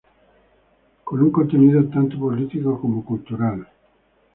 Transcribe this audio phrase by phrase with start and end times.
[1.03, 3.67] Con un contenido tanto político como cultural.